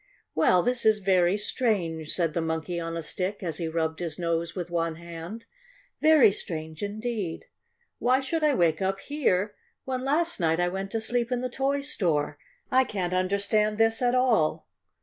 "Well, 0.33 0.63
this 0.63 0.83
is 0.83 0.97
very 0.97 1.37
strange," 1.37 2.11
said 2.11 2.33
the 2.33 2.41
Monkey 2.41 2.79
on 2.79 2.97
a 2.97 3.03
Stick, 3.03 3.43
as 3.43 3.57
he 3.59 3.67
rubbed 3.67 3.99
his 3.99 4.17
nose 4.17 4.55
with 4.55 4.71
one 4.71 4.95
hand, 4.95 5.45
"very 6.01 6.31
strange 6.31 6.81
indeed! 6.81 7.45
Why 7.99 8.19
should 8.19 8.43
I 8.43 8.55
wake 8.55 8.81
up 8.81 8.99
here, 9.01 9.53
when 9.85 10.03
last 10.03 10.39
night 10.39 10.59
I 10.59 10.69
went 10.69 10.89
to 10.93 11.01
sleep 11.01 11.31
in 11.31 11.41
the 11.41 11.49
toy 11.49 11.81
store? 11.81 12.39
I 12.71 12.83
can't 12.83 13.13
understand 13.13 13.77
this 13.77 14.01
at 14.01 14.15
all!" 14.15 14.67